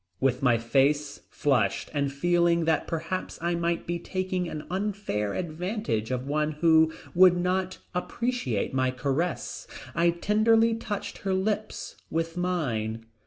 [0.19, 6.09] With my face flushed and feeling that perhaps I might be taking an unfair advantage
[6.09, 13.05] of one who would not appreciate my caress, I tenderly touched her lips with mine.